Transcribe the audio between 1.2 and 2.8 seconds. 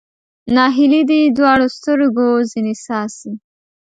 دواړو سترګو ځنې